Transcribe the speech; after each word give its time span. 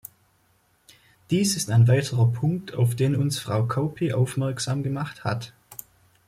Dies 1.29 1.55
ist 1.55 1.69
ein 1.69 1.87
weiterer 1.87 2.31
Punkt, 2.31 2.73
auf 2.73 2.95
den 2.95 3.15
uns 3.15 3.37
Frau 3.37 3.67
Kauppi 3.67 4.13
aufmerksam 4.13 4.81
gemacht 4.81 5.23
hat. 5.23 5.53